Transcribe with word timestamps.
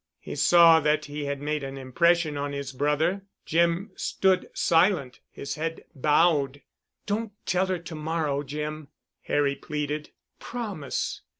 He 0.19 0.35
saw 0.35 0.79
that 0.79 1.05
he 1.05 1.25
had 1.25 1.43
made 1.43 1.63
an 1.63 1.77
impression 1.77 2.35
on 2.35 2.53
his 2.53 2.71
brother. 2.71 3.21
Jim 3.45 3.91
stood 3.95 4.49
silent, 4.51 5.19
his 5.29 5.53
head 5.53 5.83
bowed. 5.93 6.63
"Don't 7.05 7.33
tell 7.45 7.67
her 7.67 7.77
to 7.77 7.93
morrow, 7.95 8.41
Jim," 8.41 8.87
Harry 9.21 9.53
pleaded. 9.53 10.09
"Promise." 10.39 11.21